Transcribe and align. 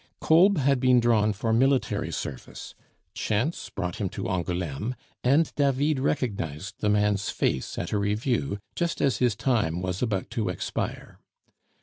Kolb 0.19 0.57
had 0.57 0.79
been 0.79 0.99
drawn 0.99 1.31
for 1.31 1.53
military 1.53 2.11
service, 2.11 2.73
chance 3.13 3.69
brought 3.69 3.97
him 3.97 4.09
to 4.09 4.27
Angouleme, 4.27 4.95
and 5.23 5.53
David 5.53 5.99
recognized 5.99 6.73
the 6.79 6.89
man's 6.89 7.29
face 7.29 7.77
at 7.77 7.91
a 7.91 7.99
review 7.99 8.57
just 8.73 8.99
as 8.99 9.17
his 9.17 9.35
time 9.35 9.79
was 9.79 10.01
about 10.01 10.31
to 10.31 10.49
expire. 10.49 11.19